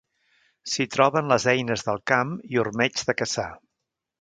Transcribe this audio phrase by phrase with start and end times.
[0.71, 3.47] S'hi troben les eines del camp i ormeigs de caçar.